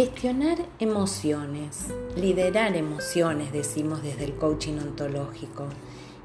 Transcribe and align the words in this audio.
Gestionar 0.00 0.56
emociones, 0.78 1.88
liderar 2.16 2.74
emociones, 2.74 3.52
decimos 3.52 4.02
desde 4.02 4.24
el 4.24 4.32
coaching 4.32 4.78
ontológico. 4.78 5.66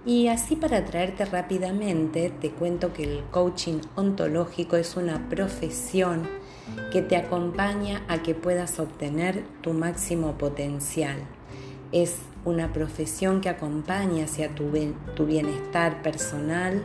Y 0.06 0.30
así 0.30 0.56
para 0.56 0.86
traerte 0.86 1.26
rápidamente, 1.26 2.30
te 2.30 2.52
cuento 2.52 2.94
que 2.94 3.04
el 3.04 3.24
coaching 3.32 3.82
ontológico 3.98 4.78
es 4.78 4.96
una 4.96 5.28
profesión 5.28 6.26
que 6.94 7.02
te 7.02 7.18
acompaña 7.18 8.06
a 8.08 8.24
que 8.24 8.34
puedas 8.34 8.80
obtener 8.80 9.44
tu 9.60 9.74
máximo 9.74 10.38
potencial. 10.38 11.18
Es 11.92 12.16
una 12.46 12.72
profesión 12.72 13.42
que 13.42 13.50
acompaña 13.50 14.24
hacia 14.24 14.56
tu, 14.56 14.72
bienestar 15.26 16.02
personal, 16.02 16.82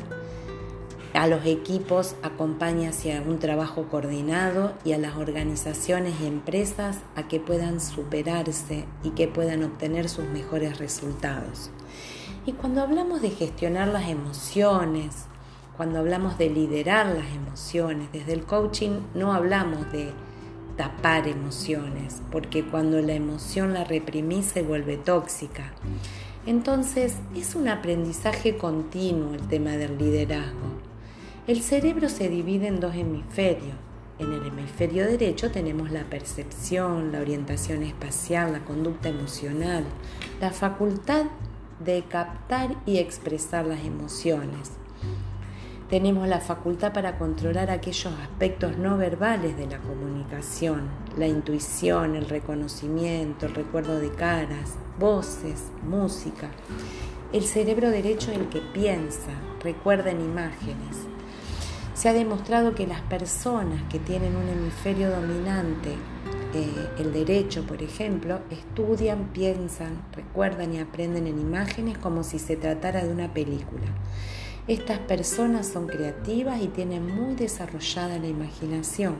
a 1.14 1.26
los 1.26 1.44
equipos 1.44 2.14
acompaña 2.22 2.90
hacia 2.90 3.22
un 3.22 3.38
trabajo 3.38 3.88
coordinado 3.88 4.74
y 4.84 4.92
a 4.92 4.98
las 4.98 5.16
organizaciones 5.16 6.14
y 6.20 6.26
empresas 6.26 6.98
a 7.16 7.26
que 7.26 7.40
puedan 7.40 7.80
superarse 7.80 8.84
y 9.02 9.10
que 9.10 9.26
puedan 9.26 9.64
obtener 9.64 10.08
sus 10.08 10.24
mejores 10.26 10.78
resultados. 10.78 11.70
Y 12.46 12.52
cuando 12.52 12.82
hablamos 12.82 13.22
de 13.22 13.30
gestionar 13.30 13.88
las 13.88 14.08
emociones, 14.08 15.26
cuando 15.76 15.98
hablamos 15.98 16.38
de 16.38 16.50
liderar 16.50 17.06
las 17.06 17.34
emociones, 17.34 18.12
desde 18.12 18.32
el 18.32 18.44
coaching 18.44 19.00
no 19.14 19.32
hablamos 19.32 19.90
de 19.92 20.12
tapar 20.76 21.26
emociones, 21.28 22.22
porque 22.30 22.64
cuando 22.64 23.00
la 23.02 23.14
emoción 23.14 23.74
la 23.74 23.84
reprimís 23.84 24.46
se 24.46 24.62
vuelve 24.62 24.96
tóxica. 24.96 25.72
Entonces 26.46 27.16
es 27.36 27.54
un 27.54 27.68
aprendizaje 27.68 28.56
continuo 28.56 29.34
el 29.34 29.46
tema 29.48 29.72
del 29.72 29.98
liderazgo. 29.98 30.89
El 31.50 31.62
cerebro 31.62 32.08
se 32.08 32.28
divide 32.28 32.68
en 32.68 32.78
dos 32.78 32.94
hemisferios. 32.94 33.74
En 34.20 34.32
el 34.32 34.46
hemisferio 34.46 35.04
derecho 35.04 35.50
tenemos 35.50 35.90
la 35.90 36.04
percepción, 36.04 37.10
la 37.10 37.18
orientación 37.18 37.82
espacial, 37.82 38.52
la 38.52 38.60
conducta 38.60 39.08
emocional, 39.08 39.82
la 40.40 40.52
facultad 40.52 41.24
de 41.84 42.04
captar 42.04 42.76
y 42.86 42.98
expresar 42.98 43.66
las 43.66 43.84
emociones. 43.84 44.70
Tenemos 45.88 46.28
la 46.28 46.38
facultad 46.38 46.92
para 46.92 47.18
controlar 47.18 47.68
aquellos 47.72 48.14
aspectos 48.22 48.78
no 48.78 48.96
verbales 48.96 49.56
de 49.56 49.66
la 49.66 49.78
comunicación, 49.78 50.82
la 51.18 51.26
intuición, 51.26 52.14
el 52.14 52.28
reconocimiento, 52.28 53.46
el 53.46 53.56
recuerdo 53.56 53.98
de 53.98 54.12
caras, 54.12 54.76
voces, 55.00 55.72
música. 55.82 56.48
El 57.32 57.42
cerebro 57.42 57.90
derecho 57.90 58.30
es 58.30 58.38
el 58.38 58.48
que 58.50 58.60
piensa, 58.60 59.32
recuerda 59.64 60.12
en 60.12 60.20
imágenes. 60.20 61.09
Se 62.00 62.08
ha 62.08 62.14
demostrado 62.14 62.74
que 62.74 62.86
las 62.86 63.02
personas 63.02 63.82
que 63.90 63.98
tienen 63.98 64.34
un 64.34 64.48
hemisferio 64.48 65.10
dominante, 65.10 65.96
eh, 66.54 66.88
el 66.96 67.12
derecho 67.12 67.66
por 67.66 67.82
ejemplo, 67.82 68.40
estudian, 68.50 69.28
piensan, 69.34 70.00
recuerdan 70.14 70.72
y 70.72 70.78
aprenden 70.78 71.26
en 71.26 71.38
imágenes 71.38 71.98
como 71.98 72.24
si 72.24 72.38
se 72.38 72.56
tratara 72.56 73.04
de 73.04 73.12
una 73.12 73.34
película. 73.34 73.84
Estas 74.66 74.98
personas 75.00 75.66
son 75.66 75.88
creativas 75.88 76.62
y 76.62 76.68
tienen 76.68 77.06
muy 77.06 77.34
desarrollada 77.34 78.16
la 78.16 78.28
imaginación. 78.28 79.16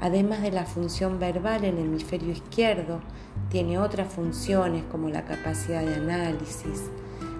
Además 0.00 0.42
de 0.42 0.50
la 0.50 0.64
función 0.64 1.20
verbal, 1.20 1.62
el 1.62 1.78
hemisferio 1.78 2.32
izquierdo 2.32 3.02
tiene 3.50 3.78
otras 3.78 4.12
funciones 4.12 4.82
como 4.90 5.10
la 5.10 5.24
capacidad 5.24 5.84
de 5.84 5.94
análisis, 5.94 6.90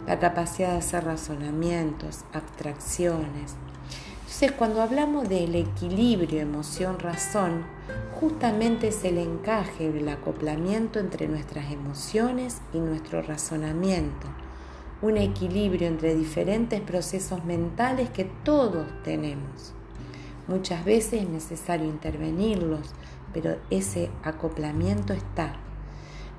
la 0.07 0.21
capacidad 0.21 0.71
de 0.71 0.79
hacer 0.79 1.03
razonamientos, 1.03 2.21
abstracciones, 2.33 3.57
entonces, 4.35 4.59
cuando 4.59 4.83
hablamos 4.83 5.29
del 5.29 5.55
equilibrio 5.55 6.41
emoción-razón, 6.41 7.65
justamente 8.19 8.89
es 8.89 9.05
el 9.05 9.19
encaje, 9.19 9.87
el 9.87 10.09
acoplamiento 10.09 10.99
entre 10.99 11.29
nuestras 11.29 11.71
emociones 11.71 12.61
y 12.73 12.79
nuestro 12.79 13.23
razonamiento. 13.23 14.27
Un 15.03 15.19
equilibrio 15.19 15.87
entre 15.87 16.17
diferentes 16.17 16.81
procesos 16.81 17.45
mentales 17.45 18.11
que 18.11 18.25
todos 18.25 18.89
tenemos. 19.05 19.73
Muchas 20.49 20.85
veces 20.85 21.23
es 21.23 21.29
necesario 21.29 21.87
intervenirlos, 21.87 22.91
pero 23.33 23.59
ese 23.71 24.11
acoplamiento 24.25 25.13
está. 25.13 25.55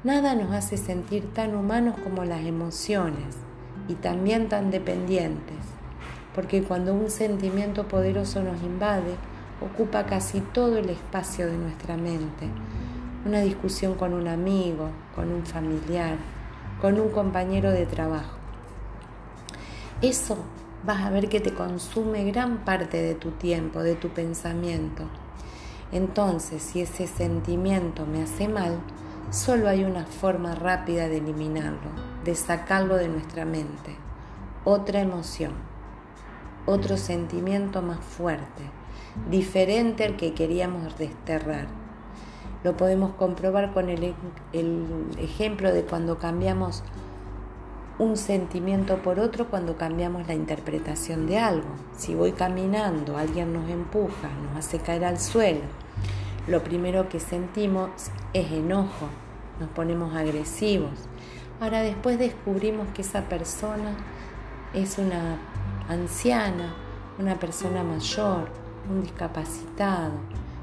Nada 0.03 0.35
nos 0.35 0.51
hace 0.51 0.75
sentir 0.75 1.33
tan 1.33 1.55
humanos 1.55 1.95
como 2.03 2.25
las 2.25 2.45
emociones 2.45 3.37
y 3.87 3.93
también 3.93 4.49
tan 4.49 4.69
dependientes 4.69 5.75
porque 6.35 6.61
cuando 6.63 6.93
un 6.93 7.09
sentimiento 7.09 7.87
poderoso 7.87 8.43
nos 8.43 8.61
invade, 8.61 9.15
ocupa 9.61 10.05
casi 10.05 10.41
todo 10.41 10.77
el 10.77 10.89
espacio 10.89 11.47
de 11.47 11.57
nuestra 11.57 11.95
mente. 11.95 12.49
Una 13.25 13.39
discusión 13.39 13.95
con 13.95 14.13
un 14.13 14.27
amigo, 14.27 14.89
con 15.15 15.31
un 15.31 15.45
familiar, 15.45 16.17
con 16.81 16.99
un 16.99 17.09
compañero 17.09 17.71
de 17.71 17.85
trabajo. 17.85 18.35
Eso 20.01 20.37
vas 20.85 21.03
a 21.03 21.09
ver 21.09 21.29
que 21.29 21.39
te 21.39 21.53
consume 21.53 22.25
gran 22.25 22.65
parte 22.65 23.01
de 23.01 23.15
tu 23.15 23.31
tiempo, 23.31 23.81
de 23.81 23.95
tu 23.95 24.09
pensamiento. 24.09 25.03
Entonces, 25.93 26.61
si 26.61 26.81
ese 26.81 27.07
sentimiento 27.07 28.05
me 28.05 28.21
hace 28.21 28.49
mal, 28.49 28.77
solo 29.31 29.69
hay 29.69 29.85
una 29.85 30.05
forma 30.05 30.53
rápida 30.53 31.07
de 31.07 31.17
eliminarlo, 31.17 31.89
de 32.25 32.35
sacarlo 32.35 32.97
de 32.97 33.07
nuestra 33.07 33.45
mente. 33.45 33.95
Otra 34.65 34.99
emoción 34.99 35.74
otro 36.65 36.97
sentimiento 36.97 37.81
más 37.81 37.99
fuerte, 37.99 38.63
diferente 39.29 40.03
al 40.03 40.17
que 40.17 40.33
queríamos 40.33 40.97
desterrar. 40.97 41.67
Lo 42.63 42.75
podemos 42.75 43.13
comprobar 43.13 43.73
con 43.73 43.89
el, 43.89 44.15
ejemplo 45.19 45.71
de 45.71 45.83
cuando 45.83 46.17
cambiamos 46.17 46.83
un 47.99 48.17
sentimiento 48.17 48.97
por 48.97 49.19
otro 49.19 49.47
cuando 49.47 49.77
cambiamos 49.77 50.27
la 50.27 50.33
interpretación 50.33 51.27
de 51.27 51.37
algo. 51.37 51.69
Si 51.95 52.15
voy 52.15 52.31
caminando, 52.31 53.17
alguien 53.17 53.53
nos 53.53 53.69
empuja, 53.69 54.29
nos 54.43 54.57
hace 54.57 54.79
caer 54.79 55.05
al 55.05 55.19
suelo, 55.19 55.61
lo 56.47 56.63
primero 56.63 57.07
que 57.07 57.19
sentimos 57.19 57.89
es 58.33 58.51
enojo, 58.51 59.07
nos 59.59 59.69
ponemos 59.69 60.15
agresivos. 60.15 60.91
Ahora 61.61 61.81
después 61.81 62.19
descubrimos 62.19 62.87
que 62.89 63.01
esa 63.01 63.29
persona 63.29 63.95
es 64.73 64.97
una 64.97 65.37
anciana, 65.87 66.73
una 67.19 67.39
persona 67.39 67.83
mayor, 67.83 68.49
un 68.89 69.01
discapacitado. 69.01 70.13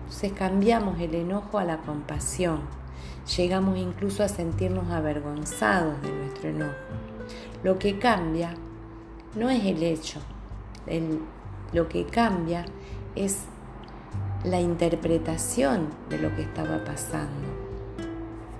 Entonces 0.04 0.32
cambiamos 0.32 1.00
el 1.00 1.14
enojo 1.14 1.58
a 1.58 1.64
la 1.64 1.78
compasión. 1.78 2.60
Llegamos 3.36 3.78
incluso 3.78 4.22
a 4.22 4.28
sentirnos 4.28 4.90
avergonzados 4.90 6.00
de 6.02 6.12
nuestro 6.12 6.50
enojo. 6.50 6.74
Lo 7.62 7.78
que 7.78 7.98
cambia 7.98 8.54
no 9.34 9.48
es 9.48 9.64
el 9.64 9.82
hecho, 9.82 10.20
lo 11.72 11.88
que 11.88 12.04
cambia 12.04 12.64
es 13.14 13.44
la 14.44 14.60
interpretación 14.60 15.88
de 16.10 16.18
lo 16.18 16.34
que 16.34 16.42
estaba 16.42 16.84
pasando. 16.84 17.48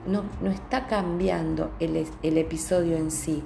No, 0.07 0.23
está 0.51 0.87
cambiando 0.87 1.73
el 1.81 2.39
episodio 2.39 2.97
en 2.97 3.11
sí, 3.11 3.43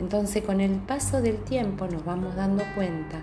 entonces 0.00 0.42
con 0.42 0.62
el 0.62 0.76
paso 0.76 1.20
del 1.20 1.36
tiempo 1.36 1.86
nos 1.86 2.06
vamos 2.06 2.34
dando 2.34 2.64
cuenta 2.74 3.22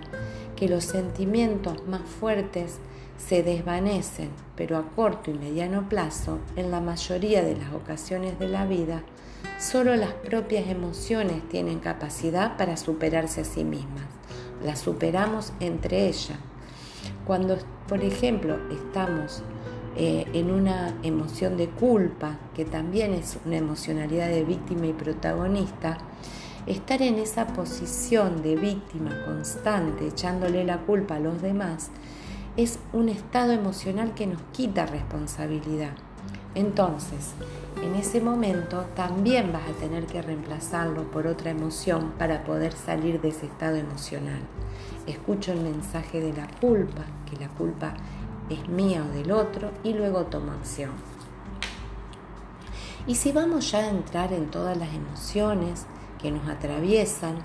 que 0.54 0.68
los 0.68 0.84
sentimientos 0.84 1.88
más 1.88 2.02
fuertes 2.02 2.78
se 3.18 3.42
desvanecen, 3.42 4.30
pero 4.54 4.76
a 4.76 4.84
corto 4.94 5.32
y 5.32 5.34
mediano 5.34 5.88
plazo, 5.88 6.38
en 6.54 6.70
la 6.70 6.80
mayoría 6.80 7.42
de 7.42 7.56
las 7.56 7.74
ocasiones 7.74 8.38
de 8.38 8.46
la 8.46 8.64
vida, 8.64 9.02
solo 9.58 9.96
las 9.96 10.12
propias 10.12 10.68
emociones 10.68 11.48
tienen 11.48 11.80
capacidad 11.80 12.56
para 12.56 12.76
superarse 12.76 13.40
a 13.40 13.44
sí 13.44 13.64
mismas. 13.64 14.04
Las 14.64 14.78
superamos 14.78 15.52
entre 15.58 16.06
ellas. 16.06 16.38
Cuando, 17.26 17.58
por 17.88 18.04
ejemplo, 18.04 18.56
estamos 18.70 19.42
eh, 19.96 20.26
en 20.32 20.52
una 20.52 20.94
emoción 21.02 21.56
de 21.56 21.68
culpa, 21.70 22.38
que 22.54 22.64
también 22.64 23.14
es 23.14 23.36
una 23.44 23.56
emocionalidad 23.56 24.28
de 24.28 24.44
víctima 24.44 24.86
y 24.86 24.92
protagonista, 24.92 25.98
Estar 26.68 27.00
en 27.00 27.14
esa 27.14 27.46
posición 27.46 28.42
de 28.42 28.54
víctima 28.54 29.24
constante, 29.24 30.06
echándole 30.06 30.64
la 30.64 30.76
culpa 30.76 31.16
a 31.16 31.18
los 31.18 31.40
demás, 31.40 31.88
es 32.58 32.78
un 32.92 33.08
estado 33.08 33.52
emocional 33.52 34.12
que 34.12 34.26
nos 34.26 34.42
quita 34.52 34.84
responsabilidad. 34.84 35.92
Entonces, 36.54 37.30
en 37.82 37.94
ese 37.94 38.20
momento 38.20 38.84
también 38.94 39.50
vas 39.50 39.62
a 39.66 39.80
tener 39.80 40.04
que 40.04 40.20
reemplazarlo 40.20 41.10
por 41.10 41.26
otra 41.26 41.52
emoción 41.52 42.12
para 42.18 42.44
poder 42.44 42.74
salir 42.74 43.22
de 43.22 43.28
ese 43.28 43.46
estado 43.46 43.76
emocional. 43.76 44.42
Escucho 45.06 45.52
el 45.52 45.62
mensaje 45.62 46.20
de 46.20 46.34
la 46.34 46.48
culpa, 46.60 47.04
que 47.30 47.38
la 47.42 47.48
culpa 47.48 47.94
es 48.50 48.68
mía 48.68 49.06
o 49.08 49.14
del 49.14 49.32
otro, 49.32 49.70
y 49.84 49.94
luego 49.94 50.26
tomo 50.26 50.52
acción. 50.52 50.90
Y 53.06 53.14
si 53.14 53.32
vamos 53.32 53.70
ya 53.70 53.78
a 53.78 53.88
entrar 53.88 54.34
en 54.34 54.50
todas 54.50 54.76
las 54.76 54.92
emociones, 54.92 55.86
que 56.18 56.30
nos 56.30 56.48
atraviesan, 56.48 57.36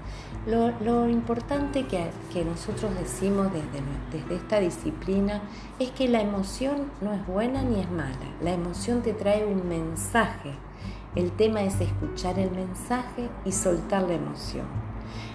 Lo, 0.45 1.07
importante 1.07 1.85
que, 1.85 2.43
nosotros 2.43 2.91
decimos 2.99 3.47
desde, 3.53 3.81
desde 4.11 4.35
esta 4.35 4.59
disciplina 4.59 5.41
es 5.79 5.91
que 5.91 6.09
la 6.09 6.21
emoción 6.21 6.91
no 7.01 7.13
es 7.13 7.25
buena 7.25 7.61
ni 7.61 7.79
es 7.79 7.89
mala. 7.89 8.27
La 8.41 8.51
emoción 8.51 9.01
te 9.01 9.13
trae 9.13 9.45
un 9.45 9.69
mensaje. 9.69 10.51
El 11.15 11.31
tema 11.31 11.61
es 11.61 11.79
escuchar 11.79 12.39
el 12.39 12.51
mensaje 12.51 13.29
y 13.45 13.51
soltar 13.51 14.03
la 14.03 14.15
emoción. 14.15 14.65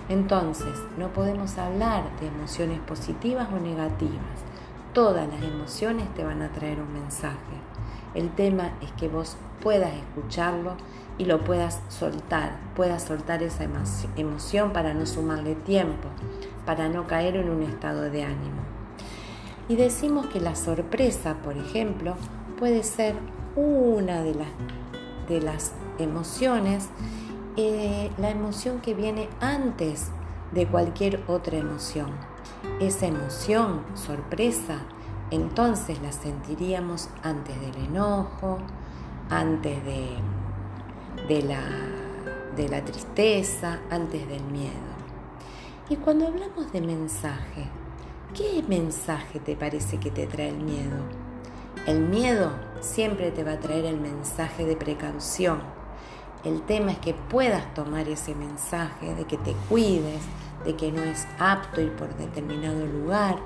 Entonces, 0.09 0.75
no 0.97 1.13
podemos 1.13 1.57
hablar 1.59 2.05
de 2.21 2.27
emociones 2.27 2.81
positivas 2.81 3.49
o 3.53 3.59
negativas. 3.61 4.48
Todas 4.99 5.29
las 5.29 5.45
emociones 5.45 6.13
te 6.15 6.25
van 6.25 6.43
a 6.43 6.51
traer 6.51 6.81
un 6.81 6.93
mensaje. 6.93 7.37
El 8.15 8.35
tema 8.35 8.73
es 8.83 8.91
que 8.99 9.07
vos 9.07 9.37
puedas 9.63 9.95
escucharlo 9.95 10.73
y 11.19 11.27
lo 11.27 11.45
puedas 11.45 11.81
soltar, 11.89 12.59
puedas 12.75 13.05
soltar 13.05 13.45
esa 13.45 13.65
emoción 14.17 14.73
para 14.73 14.95
no 14.95 15.07
sumarle 15.07 15.55
tiempo, 15.55 16.09
para 16.67 16.89
no 16.89 17.07
caer 17.07 17.37
en 17.37 17.49
un 17.49 17.63
estado 17.63 18.11
de 18.11 18.25
ánimo. 18.25 18.61
Y 19.69 19.77
decimos 19.77 20.27
que 20.27 20.41
la 20.41 20.57
sorpresa, 20.57 21.37
por 21.45 21.57
ejemplo, 21.57 22.17
puede 22.59 22.83
ser 22.83 23.15
una 23.55 24.25
de 24.25 24.35
las, 24.35 24.49
de 25.29 25.41
las 25.41 25.75
emociones, 26.01 26.89
eh, 27.57 28.11
la 28.19 28.31
emoción 28.31 28.81
que 28.81 28.95
viene 28.95 29.29
antes 29.41 30.09
de 30.51 30.67
cualquier 30.67 31.23
otra 31.29 31.57
emoción. 31.57 32.11
Esa 32.81 33.07
emoción, 33.07 33.83
sorpresa, 33.95 34.79
entonces 35.31 36.01
la 36.01 36.13
sentiríamos 36.13 37.09
antes 37.23 37.61
del 37.61 37.77
enojo, 37.85 38.59
antes 39.31 39.85
de 39.85 40.17
de 41.27 41.43
la, 41.43 41.63
de 42.57 42.69
la 42.69 42.85
tristeza, 42.85 43.81
antes 43.91 44.29
del 44.29 44.43
miedo. 44.45 44.73
Y 45.89 45.97
cuando 45.97 46.27
hablamos 46.27 46.71
de 46.73 46.81
mensaje, 46.81 47.67
¿qué 48.35 48.63
mensaje 48.69 49.41
te 49.41 49.57
parece 49.57 49.99
que 49.99 50.11
te 50.11 50.27
trae 50.27 50.51
el 50.51 50.59
miedo? 50.59 50.99
El 51.87 52.01
miedo 52.01 52.53
siempre 52.81 53.31
te 53.31 53.43
va 53.43 53.53
a 53.53 53.61
traer 53.61 53.87
el 53.87 53.99
mensaje 53.99 54.65
de 54.65 54.77
precaución. 54.77 55.61
El 56.45 56.63
tema 56.63 56.93
es 56.93 56.99
que 56.99 57.15
puedas 57.15 57.75
tomar 57.75 58.09
ese 58.09 58.35
mensaje 58.35 59.15
de 59.15 59.25
que 59.25 59.39
te 59.39 59.55
cuides, 59.69 60.21
de 60.65 60.77
que 60.77 60.93
no 60.93 61.03
es 61.03 61.27
apto 61.39 61.81
ir 61.81 61.93
por 61.93 62.15
determinado 62.17 62.87
lugar 62.87 63.37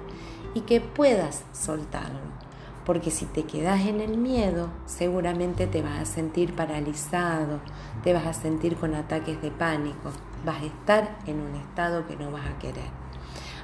y 0.55 0.63
que 0.63 0.81
puedas 0.81 1.45
soltarlo 1.53 2.43
porque 2.85 3.11
si 3.11 3.27
te 3.27 3.45
quedas 3.45 3.83
en 3.83 4.01
el 4.01 4.17
miedo, 4.17 4.69
seguramente 4.87 5.67
te 5.67 5.83
vas 5.83 6.01
a 6.01 6.05
sentir 6.05 6.55
paralizado, 6.55 7.61
te 8.03 8.13
vas 8.13 8.27
a 8.27 8.33
sentir 8.33 8.77
con 8.77 8.95
ataques 8.95 9.41
de 9.41 9.51
pánico, 9.51 10.11
vas 10.45 10.63
a 10.63 10.67
estar 10.67 11.19
en 11.27 11.41
un 11.41 11.55
estado 11.55 12.07
que 12.07 12.17
no 12.17 12.33
vas 12.33 12.47
a 12.47 12.59
querer. 12.59 12.91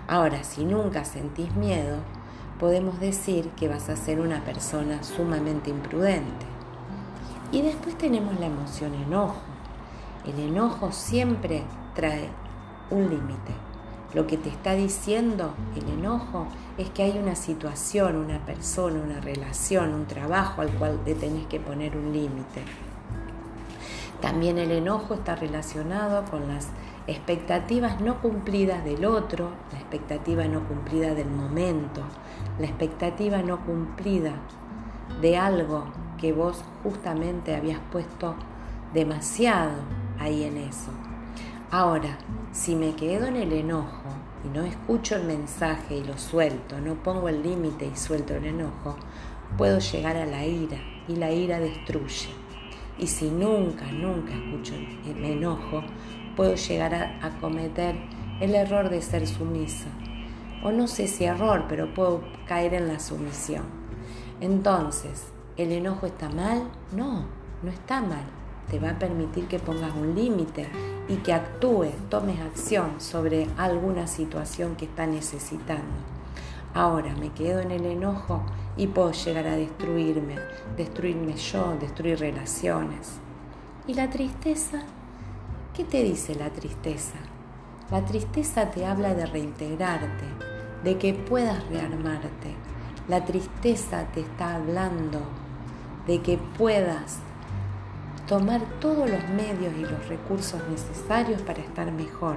Ahora, 0.06 0.44
si 0.44 0.64
nunca 0.64 1.04
sentís 1.04 1.54
miedo, 1.56 1.98
podemos 2.60 3.00
decir 3.00 3.48
que 3.50 3.68
vas 3.68 3.88
a 3.88 3.96
ser 3.96 4.20
una 4.20 4.44
persona 4.44 5.02
sumamente 5.02 5.70
imprudente. 5.70 6.46
Y 7.50 7.62
después 7.62 7.98
tenemos 7.98 8.38
la 8.38 8.46
emoción 8.46 8.94
enojo. 8.94 9.40
El 10.26 10.38
enojo 10.38 10.92
siempre 10.92 11.64
trae 11.94 12.28
un 12.90 13.08
límite. 13.08 13.52
Lo 14.14 14.26
que 14.26 14.38
te 14.38 14.48
está 14.48 14.74
diciendo 14.74 15.52
el 15.76 15.86
enojo 15.98 16.46
es 16.78 16.88
que 16.90 17.02
hay 17.02 17.18
una 17.18 17.34
situación, 17.34 18.16
una 18.16 18.38
persona, 18.46 19.00
una 19.02 19.20
relación, 19.20 19.92
un 19.92 20.06
trabajo 20.06 20.62
al 20.62 20.70
cual 20.70 21.00
le 21.04 21.14
tenés 21.14 21.46
que 21.46 21.60
poner 21.60 21.96
un 21.96 22.12
límite. 22.12 22.62
También 24.22 24.58
el 24.58 24.72
enojo 24.72 25.14
está 25.14 25.36
relacionado 25.36 26.24
con 26.24 26.48
las 26.48 26.68
expectativas 27.06 28.00
no 28.00 28.20
cumplidas 28.20 28.84
del 28.84 29.04
otro, 29.04 29.50
la 29.72 29.78
expectativa 29.78 30.44
no 30.46 30.66
cumplida 30.66 31.14
del 31.14 31.30
momento, 31.30 32.02
la 32.58 32.66
expectativa 32.66 33.42
no 33.42 33.64
cumplida 33.64 34.32
de 35.20 35.36
algo 35.36 35.84
que 36.18 36.32
vos 36.32 36.64
justamente 36.82 37.54
habías 37.54 37.80
puesto 37.92 38.34
demasiado 38.92 39.72
ahí 40.18 40.44
en 40.44 40.56
eso. 40.56 40.90
Ahora, 41.70 42.16
si 42.50 42.74
me 42.74 42.94
quedo 42.94 43.26
en 43.26 43.36
el 43.36 43.52
enojo 43.52 44.08
y 44.42 44.48
no 44.48 44.64
escucho 44.64 45.16
el 45.16 45.24
mensaje 45.24 45.98
y 45.98 46.02
lo 46.02 46.16
suelto, 46.16 46.80
no 46.80 46.94
pongo 47.02 47.28
el 47.28 47.42
límite 47.42 47.90
y 47.92 47.94
suelto 47.94 48.34
el 48.34 48.46
enojo, 48.46 48.96
puedo 49.58 49.78
llegar 49.78 50.16
a 50.16 50.24
la 50.24 50.46
ira 50.46 50.78
y 51.08 51.16
la 51.16 51.30
ira 51.30 51.60
destruye. 51.60 52.30
Y 52.98 53.06
si 53.06 53.28
nunca, 53.28 53.84
nunca 53.92 54.32
escucho 54.32 54.76
el 54.76 55.22
enojo, 55.22 55.82
puedo 56.36 56.54
llegar 56.54 56.94
a, 56.94 57.38
cometer 57.38 57.96
el 58.40 58.54
error 58.54 58.88
de 58.88 59.02
ser 59.02 59.26
sumisa. 59.26 59.88
O 60.64 60.72
no 60.72 60.86
sé 60.86 61.06
si 61.06 61.24
error, 61.24 61.66
pero 61.68 61.92
puedo 61.92 62.22
caer 62.46 62.72
en 62.72 62.88
la 62.88 62.98
sumisión. 62.98 63.64
Entonces, 64.40 65.32
¿el 65.58 65.72
enojo 65.72 66.06
está 66.06 66.30
mal? 66.30 66.70
No, 66.92 67.26
no 67.62 67.70
está 67.70 68.00
mal. 68.00 68.37
Te 68.70 68.78
va 68.78 68.90
a 68.90 68.98
permitir 68.98 69.46
que 69.48 69.58
pongas 69.58 69.94
un 69.94 70.14
límite 70.14 70.68
y 71.08 71.16
que 71.16 71.32
actúes, 71.32 71.94
tomes 72.10 72.38
acción 72.40 73.00
sobre 73.00 73.48
alguna 73.56 74.06
situación 74.06 74.76
que 74.76 74.84
está 74.84 75.06
necesitando. 75.06 75.94
Ahora 76.74 77.14
me 77.16 77.30
quedo 77.32 77.60
en 77.60 77.70
el 77.70 77.86
enojo 77.86 78.42
y 78.76 78.86
puedo 78.88 79.12
llegar 79.12 79.46
a 79.46 79.56
destruirme, 79.56 80.36
destruirme 80.76 81.34
yo, 81.34 81.76
destruir 81.80 82.20
relaciones. 82.20 83.14
¿Y 83.86 83.94
la 83.94 84.10
tristeza? 84.10 84.82
¿Qué 85.74 85.84
te 85.84 86.02
dice 86.02 86.34
la 86.34 86.50
tristeza? 86.50 87.16
La 87.90 88.04
tristeza 88.04 88.70
te 88.70 88.84
habla 88.84 89.14
de 89.14 89.24
reintegrarte, 89.24 90.26
de 90.84 90.98
que 90.98 91.14
puedas 91.14 91.66
rearmarte. 91.68 92.54
La 93.08 93.24
tristeza 93.24 94.04
te 94.12 94.20
está 94.20 94.56
hablando 94.56 95.20
de 96.06 96.20
que 96.20 96.36
puedas 96.36 97.20
tomar 98.28 98.60
todos 98.78 99.08
los 99.08 99.26
medios 99.30 99.74
y 99.78 99.80
los 99.80 100.06
recursos 100.06 100.60
necesarios 100.70 101.40
para 101.40 101.60
estar 101.60 101.90
mejor, 101.90 102.36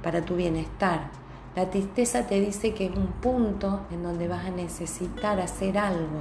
para 0.00 0.24
tu 0.24 0.36
bienestar. 0.36 1.10
La 1.56 1.70
tristeza 1.70 2.28
te 2.28 2.40
dice 2.40 2.72
que 2.72 2.86
es 2.86 2.96
un 2.96 3.08
punto 3.08 3.80
en 3.90 4.04
donde 4.04 4.28
vas 4.28 4.46
a 4.46 4.50
necesitar 4.50 5.40
hacer 5.40 5.76
algo, 5.76 6.18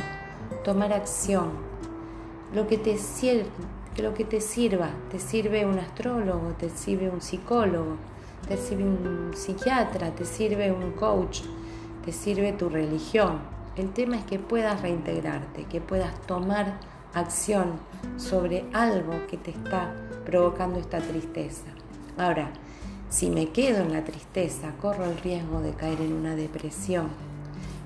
tomar 0.63 0.93
acción. 0.93 1.51
Lo 2.55 2.65
que 2.67 2.79
te, 2.79 2.97
lo 4.01 4.15
que 4.15 4.25
te 4.25 4.41
sirva, 4.41 4.89
te 5.11 5.19
sirve 5.19 5.65
un 5.67 5.77
astrólogo, 5.77 6.53
te 6.57 6.69
sirve 6.69 7.09
un 7.09 7.21
psicólogo, 7.21 7.97
te 8.47 8.57
sirve 8.57 8.83
un 8.83 9.31
psiquiatra, 9.35 10.09
te 10.09 10.25
sirve 10.25 10.71
un 10.71 10.91
coach, 10.93 11.41
te 12.03 12.11
sirve 12.11 12.51
tu 12.51 12.67
religión. 12.67 13.41
El 13.75 13.91
tema 13.91 14.17
es 14.17 14.25
que 14.25 14.39
puedas 14.39 14.81
reintegrarte, 14.81 15.65
que 15.65 15.81
puedas 15.81 16.19
tomar 16.21 16.92
acción 17.13 17.79
sobre 18.17 18.65
algo 18.73 19.27
que 19.27 19.37
te 19.37 19.51
está 19.51 19.93
provocando 20.25 20.79
esta 20.79 20.99
tristeza. 20.99 21.65
Ahora, 22.17 22.51
si 23.09 23.29
me 23.29 23.49
quedo 23.49 23.83
en 23.83 23.93
la 23.93 24.03
tristeza, 24.03 24.73
corro 24.81 25.05
el 25.05 25.17
riesgo 25.19 25.61
de 25.61 25.73
caer 25.73 26.01
en 26.01 26.13
una 26.13 26.35
depresión. 26.35 27.09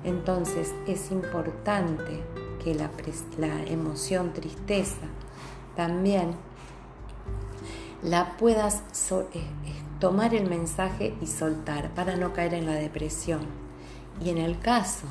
Entonces 0.04 0.74
es 0.86 1.10
importante 1.10 2.22
que 2.64 2.74
la, 2.74 2.90
emoción 3.66 4.32
tristeza 4.32 5.06
también 5.76 6.30
la 8.02 8.36
puedas 8.36 8.82
eh, 9.10 9.24
eh, 9.34 9.44
tomar 10.00 10.34
el 10.34 10.48
mensaje 10.48 11.14
y 11.20 11.26
soltar 11.26 11.90
para 11.90 12.16
no 12.16 12.32
caer 12.32 12.54
en 12.54 12.66
la 12.66 12.74
depresión. 12.74 13.40
Y 14.24 14.30
en 14.30 14.38
el 14.38 14.58
caso 14.58 15.06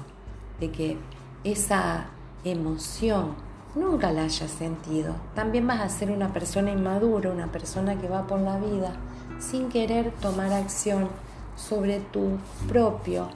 de 0.59 0.71
que 0.71 0.97
esa 1.43 2.07
emoción 2.43 3.36
nunca 3.77 4.12
la 4.12 4.24
hayas 4.24 4.51
sentido, 4.51 5.15
también 5.36 5.67
vas 5.67 5.81
a 5.81 5.89
ser 5.89 6.12
una 6.12 6.34
persona 6.34 6.72
inmadura, 6.72 7.31
una 7.31 7.51
persona 7.51 8.00
que 8.00 8.07
va 8.07 8.27
por 8.27 8.39
la 8.39 8.57
vida 8.57 8.93
sin 9.39 9.69
querer 9.69 10.12
tomar 10.22 10.51
acción 10.51 11.10
sobre 11.55 12.00
tu 12.00 12.38
propio, 12.67 13.29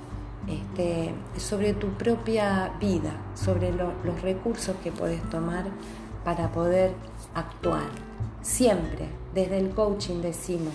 este, 0.48 1.14
sobre 1.38 1.74
tu 1.74 1.90
propia 1.90 2.74
vida, 2.80 3.12
sobre 3.36 3.72
los 3.72 4.22
recursos 4.22 4.76
que 4.84 4.92
puedes 4.92 5.22
tomar 5.30 5.66
para 6.24 6.52
poder 6.52 6.94
actuar. 7.34 7.90
Siempre, 8.42 9.08
desde 9.34 9.60
el 9.60 9.70
coaching 9.70 10.22
decimos 10.22 10.74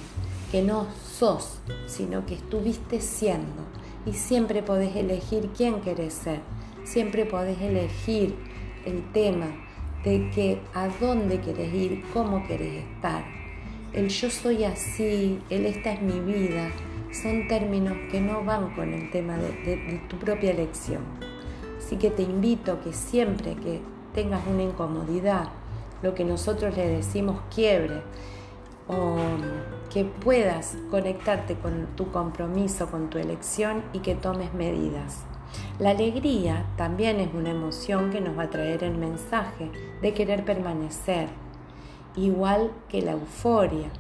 que 0.51 0.63
no 0.63 0.87
sos, 1.19 1.59
sino 1.87 2.25
que 2.27 2.35
estuviste 2.35 3.01
siendo. 3.01 3.63
Y 4.05 4.13
siempre 4.13 4.63
podés 4.63 4.95
elegir 4.95 5.51
quién 5.57 5.81
querés 5.81 6.15
ser. 6.15 6.41
Siempre 6.85 7.27
podés 7.27 7.61
elegir 7.61 8.37
el 8.87 9.03
tema 9.13 9.49
de 10.05 10.31
que 10.31 10.61
a 10.73 10.89
dónde 11.01 11.41
quieres 11.41 11.75
ir, 11.75 12.05
cómo 12.15 12.47
quieres 12.47 12.85
estar. 12.85 13.25
El 13.93 14.09
yo 14.09 14.31
soy 14.31 14.65
así, 14.65 15.41
el 15.51 15.67
esta 15.67 15.93
es 15.93 16.03
mi 16.03 16.21
vida, 16.21 16.71
son 17.13 17.49
términos 17.49 17.97
que 18.11 18.21
no 18.21 18.45
van 18.45 18.75
con 18.75 18.93
el 18.93 19.11
tema 19.11 19.37
de, 19.37 20.01
tu 20.09 20.17
propia 20.19 20.53
elección. 20.53 21.03
Así 21.79 21.97
que 21.97 22.11
te 22.11 22.23
invito 22.23 22.81
que 22.83 22.93
siempre 22.93 23.55
que 23.55 23.81
tengas 24.15 24.47
una 24.47 24.63
incomodidad, 24.63 25.49
lo 26.03 26.15
que 26.15 26.25
nosotros 26.25 26.77
le 26.77 26.87
decimos 26.89 27.41
quiebre, 27.55 28.03
o 28.89 29.17
que 29.93 30.05
puedas 30.05 30.77
conectarte 30.91 31.55
con 31.55 31.87
tu 31.97 32.11
compromiso, 32.13 32.89
con 32.89 33.11
tu 33.11 33.19
elección 33.19 33.83
y 33.93 34.01
que 34.01 34.15
tomes 34.15 34.53
medidas. 34.55 35.25
La 35.79 35.91
alegría 35.91 36.65
también 36.77 37.21
es 37.21 37.33
una 37.35 37.51
emoción 37.51 38.11
que 38.11 38.21
nos 38.21 38.39
va 38.39 38.45
a 38.45 38.51
traer 38.51 38.83
el 38.85 38.97
mensaje 38.97 39.71
de 40.01 40.15
querer 40.15 40.45
permanecer, 40.45 41.29
igual 42.17 42.71
que 42.89 43.03
la 43.03 43.13
euforia. 43.13 43.91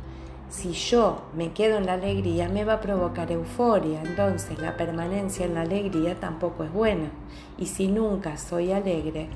Si 0.48 0.72
yo 0.72 1.22
me 1.34 1.52
quedo 1.52 1.76
en 1.76 1.86
la 1.86 1.94
alegría, 1.94 2.48
me 2.48 2.64
va 2.64 2.74
a 2.74 2.80
provocar 2.80 3.32
euforia, 3.32 4.00
entonces 4.02 4.58
la 4.58 4.76
permanencia 4.76 5.44
en 5.44 5.54
la 5.54 5.62
alegría 5.62 6.18
tampoco 6.18 6.64
es 6.64 6.72
buena. 6.72 7.10
Y 7.58 7.66
si 7.66 7.88
nunca 7.88 8.36
soy 8.36 8.72
alegre, 8.72 9.28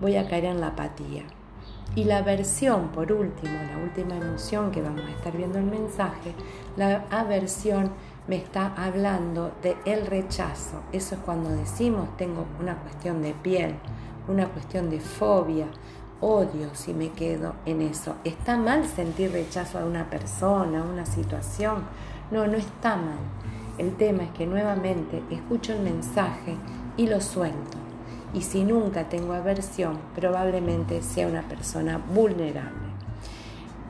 voy 0.00 0.16
a 0.16 0.28
caer 0.28 0.46
en 0.46 0.60
la 0.60 0.68
apatía. 0.68 1.22
Y 1.94 2.04
la 2.04 2.18
aversión, 2.18 2.88
por 2.88 3.12
último, 3.12 3.54
la 3.54 3.78
última 3.78 4.16
emoción 4.16 4.70
que 4.70 4.82
vamos 4.82 5.02
a 5.02 5.10
estar 5.10 5.34
viendo 5.34 5.58
el 5.58 5.64
mensaje, 5.64 6.34
la 6.76 7.06
aversión 7.10 7.90
me 8.28 8.36
está 8.36 8.74
hablando 8.76 9.52
de 9.62 9.76
el 9.84 10.06
rechazo. 10.06 10.80
Eso 10.92 11.14
es 11.14 11.20
cuando 11.20 11.50
decimos 11.50 12.16
tengo 12.16 12.46
una 12.60 12.76
cuestión 12.76 13.22
de 13.22 13.32
piel, 13.34 13.76
una 14.28 14.48
cuestión 14.48 14.90
de 14.90 15.00
fobia, 15.00 15.66
odio 16.20 16.70
si 16.74 16.92
me 16.92 17.10
quedo 17.10 17.54
en 17.66 17.82
eso. 17.82 18.16
¿Está 18.24 18.56
mal 18.56 18.86
sentir 18.86 19.32
rechazo 19.32 19.78
a 19.78 19.84
una 19.84 20.10
persona, 20.10 20.80
a 20.80 20.84
una 20.84 21.06
situación? 21.06 21.84
No, 22.30 22.46
no 22.46 22.56
está 22.56 22.96
mal. 22.96 23.18
El 23.78 23.94
tema 23.96 24.24
es 24.24 24.30
que 24.30 24.46
nuevamente 24.46 25.22
escucho 25.30 25.72
el 25.72 25.80
mensaje 25.80 26.56
y 26.96 27.06
lo 27.06 27.20
suelto. 27.20 27.78
Y 28.34 28.42
si 28.42 28.64
nunca 28.64 29.08
tengo 29.08 29.34
aversión, 29.34 29.98
probablemente 30.14 31.02
sea 31.02 31.28
una 31.28 31.42
persona 31.42 31.98
vulnerable. 31.98 32.86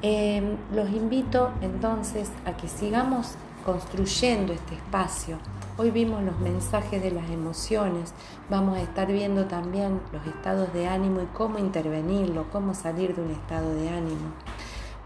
Em, 0.03 0.57
los 0.75 0.91
invito 0.91 1.53
entonces 1.63 2.31
a 2.45 2.57
que 2.57 2.69
sigamos 2.69 3.37
construyendo 3.67 4.55
este 4.55 4.77
espacio 4.77 5.39
Hoy 5.79 5.91
vimos 5.91 6.23
los 6.23 6.39
mensajes 6.39 7.03
de 7.03 7.11
las 7.11 7.29
emociones, 7.29 8.15
vamos 8.49 8.79
a 8.79 8.81
estar 8.81 9.13
viendo 9.13 9.45
también 9.45 10.01
los 10.11 10.27
estados 10.27 10.73
de 10.73 10.89
ánimo 10.89 11.21
y 11.21 11.27
cómo 11.37 11.59
intervenirlo, 11.59 12.47
cómo 12.51 12.73
salir 12.73 13.15
de 13.15 13.21
un 13.21 13.31
estado 13.31 13.75
de 13.75 13.91
ánimo. 13.91 14.33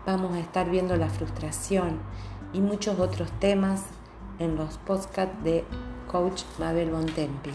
Vamos 0.06 0.32
a 0.36 0.38
estar 0.38 0.70
viendo 0.70 0.96
la 0.96 1.08
frustración 1.08 1.98
y 2.52 2.60
muchos 2.60 3.00
otros 3.00 3.32
temas 3.40 3.82
en 4.38 4.54
los 4.54 4.78
podcasts 4.78 5.42
de 5.42 5.64
Coach 6.06 6.42
Mabel 6.60 6.92
Bontempi. 6.92 7.50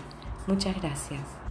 Muchas 0.48 0.76
gracias. 0.82 1.45